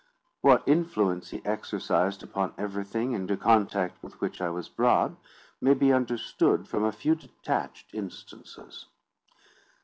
What 0.41 0.63
influence 0.67 1.29
he 1.29 1.45
exercised 1.45 2.23
upon 2.23 2.55
everything 2.57 3.11
into 3.11 3.37
contact 3.37 4.01
with 4.01 4.19
which 4.19 4.41
I 4.41 4.49
was 4.49 4.67
brought, 4.67 5.11
may 5.61 5.75
be 5.75 5.93
understood 5.93 6.67
from 6.67 6.83
a 6.83 6.91
few 6.91 7.13
detached 7.13 7.93
instances. 7.93 8.87